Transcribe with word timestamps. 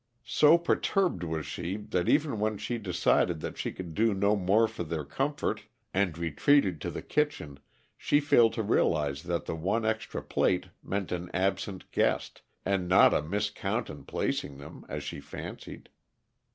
So 0.25 0.57
perturbed 0.57 1.21
was 1.21 1.45
she 1.45 1.77
that 1.77 2.09
even 2.09 2.39
when 2.39 2.57
she 2.57 2.79
decided 2.79 3.39
that 3.41 3.55
she 3.59 3.71
could 3.71 3.93
do 3.93 4.15
no 4.15 4.35
more 4.35 4.67
for 4.67 4.83
their 4.83 5.05
comfort 5.05 5.65
and 5.93 6.17
retreated 6.17 6.81
to 6.81 6.89
the 6.89 7.03
kitchen, 7.03 7.59
she 7.95 8.19
failed 8.19 8.53
to 8.53 8.63
realize 8.63 9.21
that 9.21 9.45
the 9.45 9.53
one 9.55 9.85
extra 9.85 10.23
plate 10.23 10.69
meant 10.81 11.11
an 11.11 11.29
absent 11.35 11.91
guest, 11.91 12.41
and 12.65 12.87
not 12.89 13.13
a 13.13 13.21
miscount 13.21 13.91
in 13.91 14.03
placing 14.05 14.57
them, 14.57 14.87
as 14.89 15.03
she 15.03 15.19
fancied. 15.19 15.87